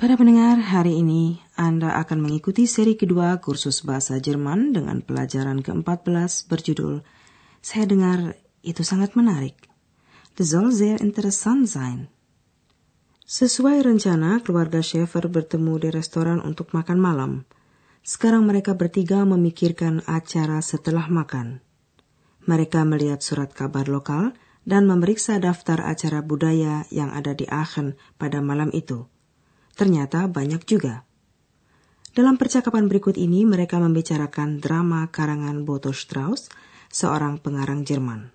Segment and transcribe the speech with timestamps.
[0.00, 6.48] Para pendengar, hari ini Anda akan mengikuti seri kedua kursus bahasa Jerman dengan pelajaran ke-14
[6.48, 7.04] berjudul
[7.60, 8.32] Saya dengar
[8.64, 9.60] itu sangat menarik.
[10.40, 12.08] Das soll sehr interessant sein.
[13.28, 17.32] Sesuai rencana, keluarga Schaefer bertemu di restoran untuk makan malam.
[18.00, 21.60] Sekarang mereka bertiga memikirkan acara setelah makan.
[22.48, 24.32] Mereka melihat surat kabar lokal
[24.64, 29.04] dan memeriksa daftar acara budaya yang ada di Aachen pada malam itu.
[29.74, 31.06] Ternyata banyak juga.
[32.10, 36.50] Dalam percakapan berikut ini mereka membicarakan drama karangan Boto Strauss,
[36.90, 38.34] seorang pengarang Jerman.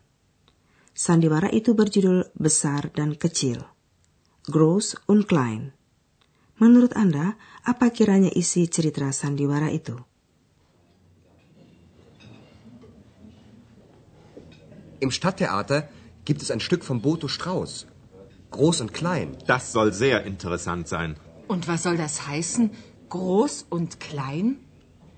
[0.95, 3.59] Sandiwara itu berjudul Besar dan Kecil.
[4.47, 5.75] Gross und Klein.
[6.55, 7.35] Menurut Anda,
[7.67, 9.99] apa kiranya isi cerita sandiwara itu?
[15.03, 15.91] Im Stadttheater
[16.23, 17.85] gibt es ein Stück von Boto Strauß.
[18.51, 19.35] Groß und klein.
[19.45, 21.19] Das soll sehr interessant sein.
[21.47, 22.71] Und was soll das heißen?
[23.09, 24.59] Groß und klein?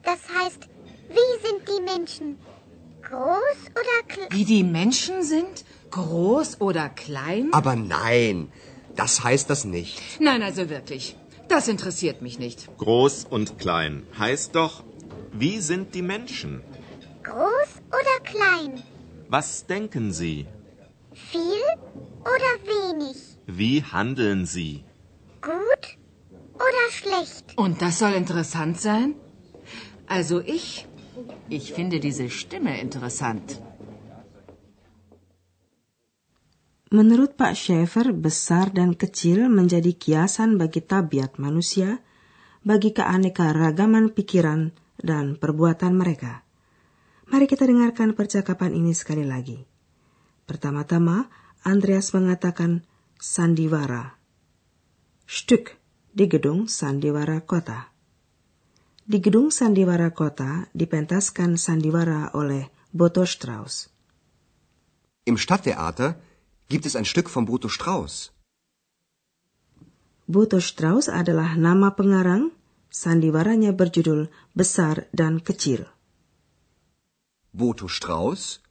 [0.04, 0.68] Das heißt,
[1.10, 2.38] wie sind die Menschen?
[3.02, 4.28] Groß oder klein?
[4.32, 5.64] Wie die Menschen sind?
[5.92, 7.50] Groß oder klein?
[7.54, 8.52] Aber nein,
[8.96, 10.02] das heißt das nicht.
[10.20, 11.16] Nein, also wirklich.
[11.48, 12.68] Das interessiert mich nicht.
[12.78, 14.84] Groß und klein heißt doch,
[15.32, 16.62] wie sind die Menschen?
[17.24, 18.84] Groß oder klein?
[19.30, 20.46] Was denken Sie?
[21.14, 21.64] Viel
[22.22, 23.18] oder wenig?
[23.46, 24.84] Wie handeln Sie?
[25.42, 25.98] Gut
[26.58, 27.46] oder schlecht?
[27.56, 29.16] Und das soll interessant sein?
[30.08, 30.88] Also ich,
[31.50, 33.62] ich finde diese Stimme interessant.
[36.88, 42.00] Menurut Pak Schaefer, besar dan kecil menjadi kiasan bagi tabiat manusia,
[42.64, 46.48] bagi keanekaragaman pikiran dan perbuatan mereka.
[47.28, 49.68] Mari kita dengarkan percakapan ini sekali lagi.
[50.48, 51.28] Pertama-tama,
[51.68, 52.88] Andreas mengatakan
[53.20, 54.16] sandiwara.
[55.28, 55.76] Stück
[56.18, 57.94] di gedung sandiwara kota.
[59.06, 63.94] Di gedung sandiwara kota dipentaskan sandiwara oleh Boto Strauss.
[65.30, 66.18] Im Stadttheater
[66.72, 68.34] gibt es ein Stück von Boto Strauß.
[70.26, 72.50] Boto Strauss adalah nama pengarang,
[72.90, 75.86] sandiwaranya berjudul Besar dan Kecil.
[77.54, 78.66] Boto Strauß,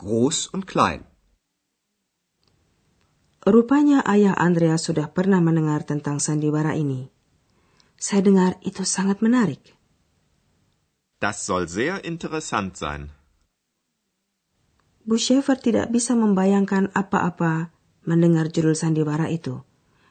[0.00, 1.04] groß und klein.
[3.46, 7.06] Rupanya ayah Andrea sudah pernah mendengar tentang sandiwara ini.
[7.94, 9.62] Saya dengar itu sangat menarik.
[11.22, 13.14] Das soll sehr interessant sein.
[15.06, 17.70] Bu Schaefer tidak bisa membayangkan apa-apa
[18.02, 19.62] mendengar judul sandiwara itu.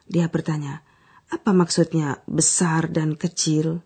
[0.08, 0.88] Dia bertanya,
[1.28, 3.84] apa maksudnya besar dan kecil?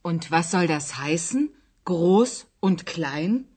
[0.00, 1.52] Und was soll das heißen?
[1.84, 3.52] Groß und klein?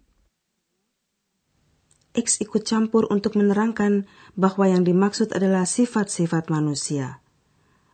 [2.12, 4.04] X ikut campur untuk menerangkan
[4.36, 7.24] bahwa yang dimaksud adalah sifat-sifat manusia.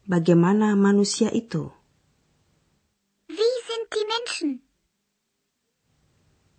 [0.09, 1.69] Bagaimana manusia itu?
[3.29, 4.49] Wie sind die Menschen?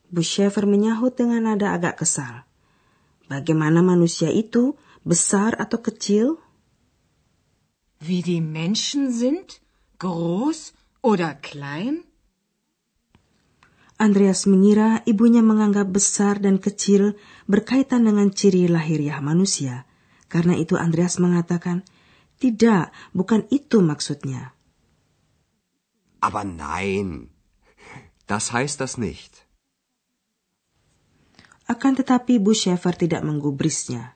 [0.09, 2.49] Bu Schaefer menyahut dengan nada agak kesal.
[3.29, 4.73] Bagaimana manusia itu,
[5.05, 6.41] besar atau kecil?
[8.01, 9.61] Wie die Menschen sind?
[10.01, 10.73] Groß
[11.05, 12.08] oder klein?
[13.99, 17.19] Andreas mengira ibunya menganggap besar dan kecil
[17.51, 19.91] berkaitan dengan ciri lahiriah manusia.
[20.31, 21.83] Karena itu Andreas mengatakan,
[22.39, 24.55] tidak, bukan itu maksudnya.
[26.23, 27.35] Aber nein,
[28.31, 29.43] das heißt das nicht.
[31.67, 34.15] Akan tetapi Bu Schaefer tidak menggubrisnya.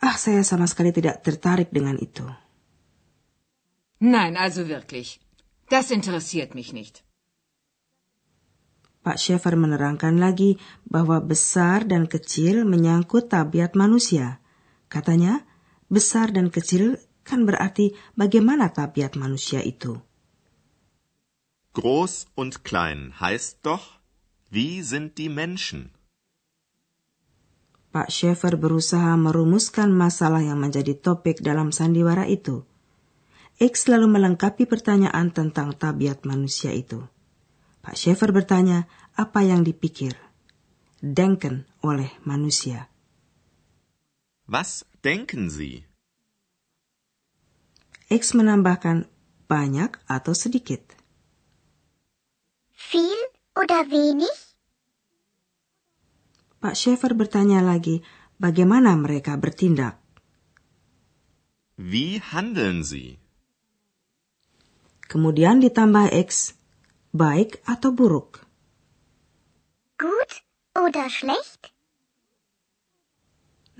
[0.00, 2.24] Ah, saya sama sekali tidak tertarik dengan itu.
[4.00, 5.20] Nein, also wirklich.
[5.68, 7.04] Das interessiert mich nicht.
[9.00, 14.44] Pak Schaefer menerangkan lagi bahwa besar dan kecil menyangkut tabiat manusia.
[14.92, 15.48] Katanya,
[15.88, 20.04] besar dan kecil kan berarti bagaimana tabiat manusia itu.
[21.72, 24.02] Groß und klein heißt doch,
[24.50, 25.94] wie sind die Menschen?
[27.90, 32.62] Pak Schaefer berusaha merumuskan masalah yang menjadi topik dalam sandiwara itu.
[33.58, 37.02] X lalu melengkapi pertanyaan tentang tabiat manusia itu.
[37.90, 38.86] Pak Schaefer bertanya
[39.18, 40.14] apa yang dipikir,
[41.02, 42.86] denken oleh manusia.
[44.46, 45.82] Was denken Sie?
[48.06, 49.10] X menambahkan
[49.50, 50.86] banyak atau sedikit.
[52.70, 53.18] Viel
[53.58, 54.38] oder wenig?
[56.62, 58.06] Pak Schaefer bertanya lagi,
[58.38, 59.98] bagaimana mereka bertindak?
[61.74, 63.18] Wie handeln Sie?
[65.10, 66.59] Kemudian ditambah X,
[67.10, 68.46] baik atau buruk.
[69.98, 70.42] Gut
[70.74, 71.74] oder schlecht?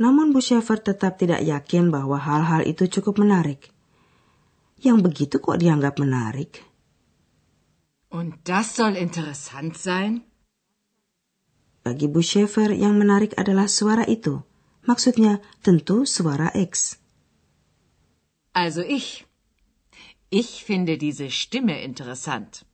[0.00, 3.68] Namun Bu Schaefer tetap tidak yakin bahwa hal-hal itu cukup menarik.
[4.80, 6.64] Yang begitu kok dianggap menarik?
[8.08, 10.24] Und das soll interessant sein?
[11.84, 14.40] Bagi Bu Schaefer yang menarik adalah suara itu.
[14.88, 16.96] Maksudnya tentu suara X.
[18.56, 19.28] Also ich.
[20.32, 22.64] Ich finde diese Stimme interessant.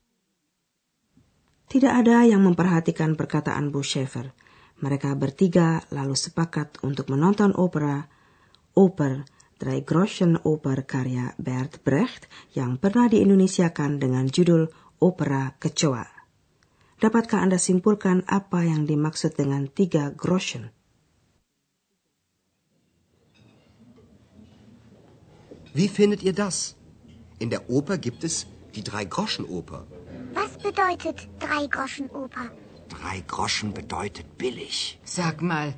[1.67, 4.31] Tidak ada yang memperhatikan perkataan Bu Schaefer.
[4.79, 8.07] Mereka bertiga lalu sepakat untuk menonton opera
[8.79, 9.27] Oper
[9.59, 14.69] Drei Groschen Oper karya Bert Brecht yang pernah diindonesiakan dengan judul
[15.01, 16.07] Opera Kecoa.
[17.01, 20.71] Dapatkah Anda simpulkan apa yang dimaksud dengan tiga Groschen?
[25.75, 26.77] Wie findet ihr das?
[27.41, 29.96] In der Oper gibt es die Drei-Groschen-Oper.
[30.63, 32.51] Bedeutet Drei-Groschen-Oper?
[32.89, 34.99] Drei Groschen bedeutet billig.
[35.05, 35.75] Sag mal,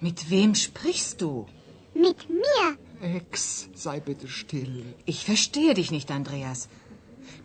[0.00, 1.46] mit wem sprichst du?
[1.94, 2.78] Mit mir.
[3.00, 4.94] Ex, sei bitte still.
[5.04, 6.68] Ich verstehe dich nicht, Andreas.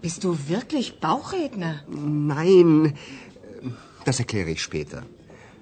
[0.02, 1.84] Bist du wirklich Bauchredner?
[1.88, 2.98] Nein,
[4.06, 5.04] das erkläre ich später.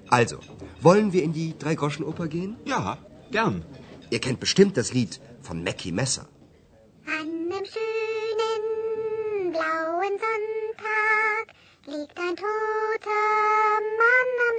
[0.08, 0.38] Also,
[0.80, 2.56] wollen wir in die Drei-Groschen-Oper gehen?
[2.64, 2.98] Ja,
[3.30, 3.64] gern.
[4.10, 6.28] Ihr kennt bestimmt das Lied von Mackie Messer.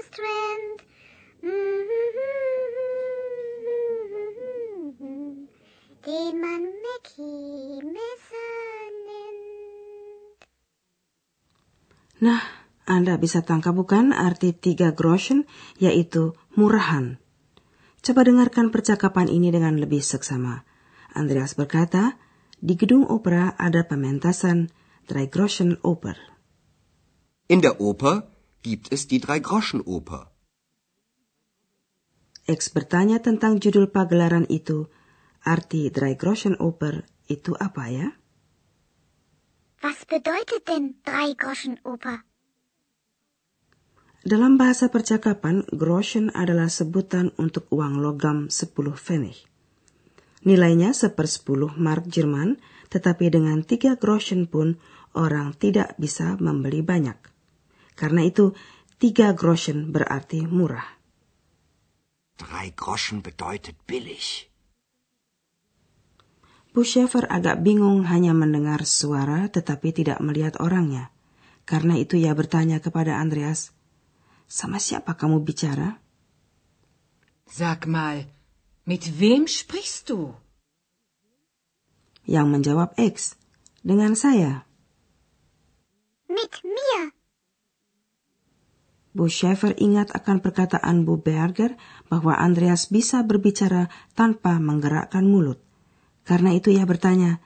[0.08, 0.78] Strand.
[6.04, 6.64] Den man
[7.88, 10.40] Messer nennt.
[12.20, 12.44] Nah,
[12.84, 15.48] Anda bisa tangkap bukan arti tiga groschen,
[15.80, 17.20] yaitu murahan.
[18.04, 20.68] Coba dengarkan percakapan ini dengan lebih seksama.
[21.16, 22.20] Andreas berkata,
[22.60, 24.68] di gedung opera ada pementasan
[25.08, 26.37] Drei Groschen Oper.
[27.48, 28.28] In der Oper
[28.60, 30.36] gibt es die Drei-Groschen-Oper.
[32.48, 34.92] X bertanya tentang judul pagelaran itu.
[35.48, 38.08] Arti Drei Groschen Oper itu apa ya?
[39.80, 42.28] Was bedeutet denn Drei-Groschen-Oper?
[44.28, 49.48] Dalam bahasa percakapan, Groschen adalah sebutan untuk uang logam 10 Pfennig.
[50.44, 52.60] Nilainya sepersepuluh mark Jerman,
[52.92, 54.80] tetapi dengan tiga Groschen pun
[55.16, 57.37] orang tidak bisa membeli banyak.
[57.98, 58.54] Karena itu,
[59.02, 60.86] tiga Groschen berarti murah.
[62.38, 64.46] Drei Groschen bedeutet billig.
[66.78, 71.10] Bu Schaefer agak bingung hanya mendengar suara tetapi tidak melihat orangnya.
[71.66, 73.74] Karena itu ia bertanya kepada Andreas,
[74.46, 75.98] sama siapa kamu bicara?
[77.50, 78.30] Sag mal,
[78.86, 80.38] mit wem sprichst du?
[82.30, 83.36] Yang menjawab X,
[83.82, 84.70] dengan saya.
[86.30, 87.17] Mit mir.
[89.18, 91.74] Bu Schaefer ingat akan perkataan Bu Berger
[92.06, 95.58] bahwa Andreas bisa berbicara tanpa menggerakkan mulut.
[96.22, 97.42] Karena itu ia bertanya,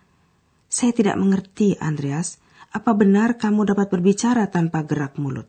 [0.68, 2.44] saya tidak mengerti Andreas,
[2.75, 5.48] apa benar kamu dapat berbicara tanpa gerak mulut?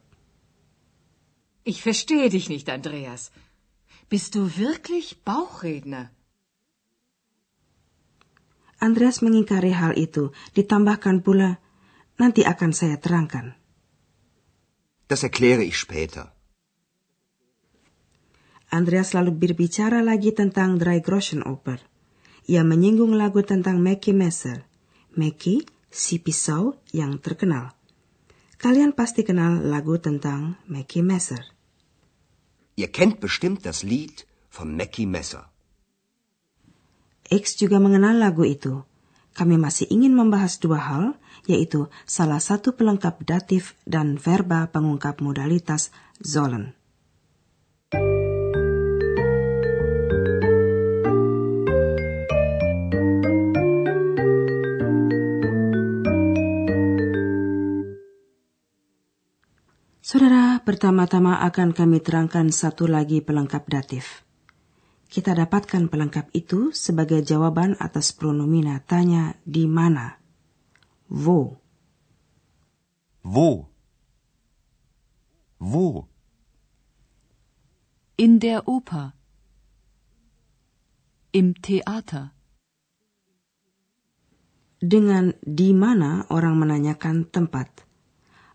[1.66, 3.34] Ich verstehe dich nicht, Andreas.
[4.06, 6.14] Bist du wirklich Bauchredner?
[8.78, 11.58] Andreas mengingkari hal itu, ditambahkan pula,
[12.18, 13.58] nanti akan saya terangkan.
[15.12, 16.32] Das erkläre ich später.
[18.72, 21.84] Andreas lalu berbicara lagi tentang Drei Groschen Oper.
[22.48, 24.64] Ia menyinggung lagu tentang Mackie Messer.
[25.12, 27.76] Mackie, si pisau yang terkenal.
[28.56, 31.44] Kalian pasti kenal lagu tentang Mackie Messer.
[32.80, 35.52] Ihr kennt bestimmt das Lied von Mackie Messer.
[37.28, 38.80] X juga mengenal lagu itu.
[39.32, 41.04] Kami masih ingin membahas dua hal,
[41.48, 45.88] yaitu salah satu pelengkap datif dan verba pengungkap modalitas
[46.20, 46.76] sollen.
[60.02, 64.28] Saudara, pertama-tama akan kami terangkan satu lagi pelengkap datif.
[65.12, 70.16] Kita dapatkan pelengkap itu sebagai jawaban atas pronomina tanya di mana.
[71.12, 71.60] Wo.
[73.20, 73.68] Wo?
[75.60, 76.08] Wo?
[78.16, 79.12] In der Oper.
[81.36, 82.32] Im Theater.
[84.80, 87.84] Dengan di mana orang menanyakan tempat.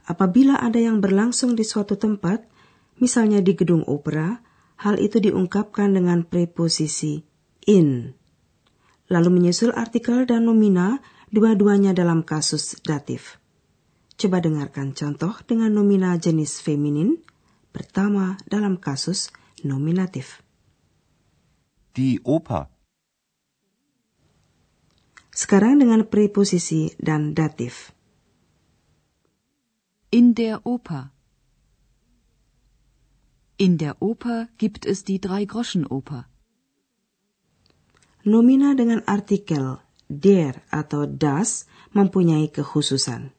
[0.09, 2.49] Apabila ada yang berlangsung di suatu tempat,
[2.97, 4.46] misalnya di gedung opera,
[4.77, 7.25] hal itu diungkapkan dengan preposisi
[7.65, 8.13] in.
[9.07, 11.01] Lalu menyusul artikel dan nomina,
[11.33, 13.41] dua-duanya dalam kasus datif.
[14.17, 17.21] Coba dengarkan contoh dengan nomina jenis feminin,
[17.69, 19.29] pertama dalam kasus
[19.61, 20.41] nominatif.
[21.93, 22.69] Die Oper.
[25.33, 27.93] Sekarang dengan preposisi dan datif.
[30.09, 31.16] In der Oper.
[33.57, 36.29] In der Oper gibt es die Drei-Groschen-Oper.
[38.23, 43.33] Nomina dengan artikel der atau das mempunyai kekhususan,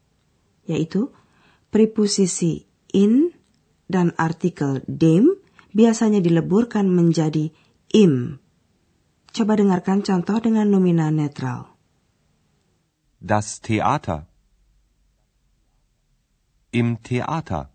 [0.66, 1.14] yaitu
[1.70, 3.30] preposisi in
[3.86, 5.38] dan artikel dem
[5.70, 7.54] biasanya dileburkan menjadi
[7.94, 8.42] im.
[9.32, 11.70] Coba dengarkan contoh dengan nomina netral.
[13.22, 14.26] Das Theater.
[16.74, 17.70] Im Theater.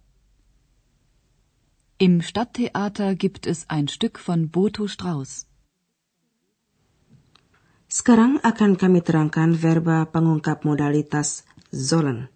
[2.04, 5.48] Im Stadttheater gibt es ein Stück von Boto Strauß.
[7.88, 12.28] Sekarang akan kami terangkan verba pengungkap modalitas sollen.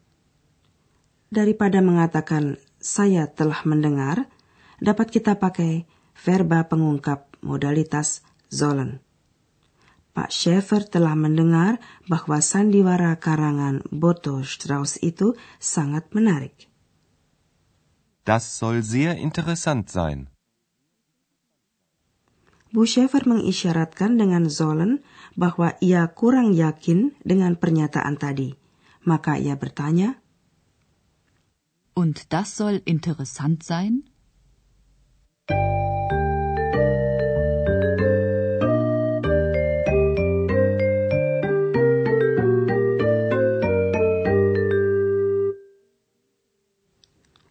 [1.28, 4.32] Daripada mengatakan saya telah mendengar,
[4.80, 5.84] dapat kita pakai
[6.16, 9.04] verba pengungkap modalitas sollen.
[10.16, 16.67] Pak Schaeffer telah mendengar bahwa sandiwara karangan Boto Strauss itu sangat menarik.
[18.28, 20.28] Das soll sehr interessant sein.
[22.76, 25.00] Bu Schaeffer mengisyaratkan dengan sollen
[25.40, 28.60] bahwa ia kurang yakin dengan pernyataan tadi.
[29.08, 30.20] Maka ia bertanya,
[31.96, 34.04] Und das soll interessant sein?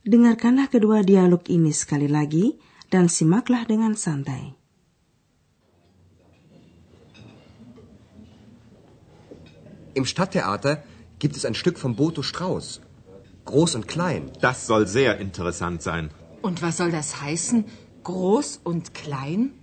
[0.07, 2.55] Dengarkanlah kedua dialog ini sekali lagi
[2.87, 4.55] dan simaklah dengan santai.
[9.99, 10.87] Im Stadttheater
[11.19, 12.87] gibt es ein Stück von Boto Strauß.
[13.51, 14.31] Groß und klein.
[14.39, 16.15] Das soll sehr interessant sein.
[16.39, 17.67] Und was soll das heißen?
[18.07, 19.59] Groß und klein?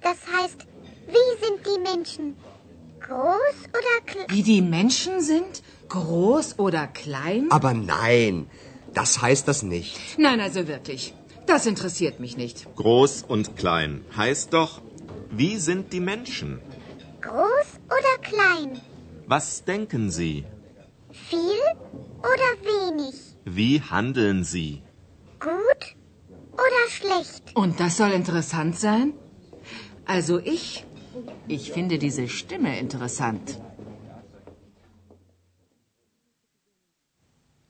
[0.00, 0.64] Das heißt,
[1.04, 2.40] wie sind die Menschen?
[2.96, 4.28] Groß oder klein?
[4.32, 5.60] Wie die Menschen sind?
[5.92, 7.52] Groß oder klein?
[7.52, 8.48] Aber nein,
[8.94, 9.98] das heißt das nicht.
[10.18, 11.14] Nein, also wirklich.
[11.46, 12.66] Das interessiert mich nicht.
[12.76, 14.80] Groß und klein heißt doch,
[15.30, 16.60] wie sind die Menschen?
[17.20, 18.80] Groß oder klein?
[19.26, 20.44] Was denken Sie?
[21.10, 21.62] Viel
[22.20, 23.14] oder wenig?
[23.44, 24.82] Wie handeln Sie?
[25.40, 25.96] Gut
[26.54, 27.42] oder schlecht?
[27.54, 29.14] Und das soll interessant sein?
[30.04, 30.84] Also ich,
[31.48, 33.60] ich finde diese Stimme interessant.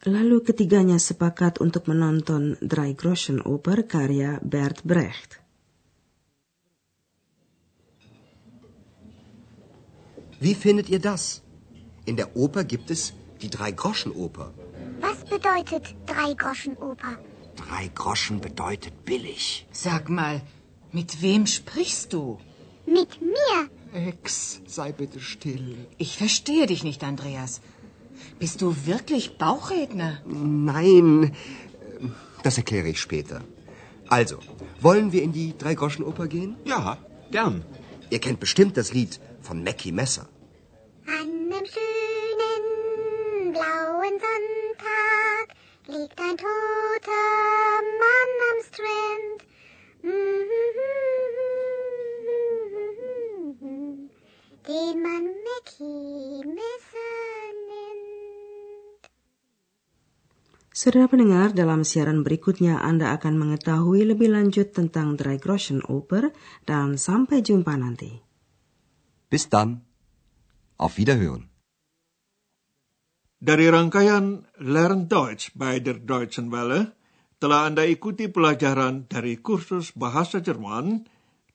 [0.02, 5.38] Lalu ketiganya sepakat untuk menonton Drei Groschen Oper karya Bert Brecht.
[10.42, 11.46] Wie findet ihr das?
[12.04, 14.52] In der Oper gibt es die Drei-Groschen-Oper.
[15.00, 17.12] Was bedeutet Drei-Groschen-Oper?
[17.54, 19.66] Drei Groschen bedeutet billig.
[19.70, 20.42] Sag mal,
[20.90, 22.40] mit wem sprichst du?
[22.86, 23.70] Mit mir?
[23.94, 25.86] Ex, sei bitte still.
[25.98, 27.60] Ich verstehe dich nicht, Andreas.
[28.38, 30.20] Bist du wirklich Bauchredner?
[30.26, 31.34] Nein,
[32.42, 33.42] das erkläre ich später.
[34.08, 34.38] Also,
[34.80, 36.56] wollen wir in die Drei-Groschen-Oper gehen?
[36.64, 36.98] Ja,
[37.30, 37.64] gern.
[38.10, 40.26] Ihr kennt bestimmt das Lied von Mackie Messer.
[41.06, 45.46] An einem schönen blauen Sonntag
[45.86, 47.28] liegt ein toter
[48.02, 49.38] Mann am Strand.
[54.68, 56.71] Den man Mackie Messer
[60.82, 66.34] Saudara pendengar, dalam siaran berikutnya Anda akan mengetahui lebih lanjut tentang Drei Groschen Oper
[66.66, 68.18] dan sampai jumpa nanti.
[69.30, 69.86] Bis dann.
[70.82, 71.46] Auf Wiederhören.
[73.38, 76.98] Dari rangkaian Learn Deutsch bei der Deutschen Welle,
[77.38, 81.06] telah Anda ikuti pelajaran dari kursus bahasa Jerman,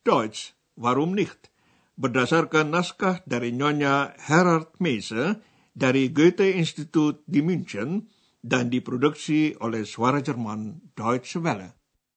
[0.07, 1.51] Deutsch, warum nicht,
[1.99, 5.43] berdasarkan naskah dari Nyonya Herard Meise
[5.75, 8.07] dari Goethe Institut di München
[8.47, 11.86] dan diproduksi oleh Suara Jerman Deutsche Welle.